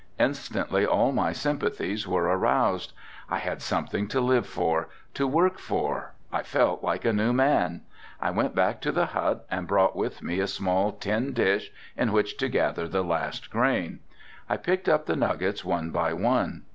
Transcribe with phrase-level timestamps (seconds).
[0.17, 2.91] Instantly all my sympathies were aroused.
[3.29, 7.81] I had something to live for, to work for I felt like a new man.
[8.19, 12.11] I went back to the hut and brought with me a small tin dish in
[12.11, 13.99] which to gather the last grain.
[14.49, 16.63] I picked up the nuggets one by one.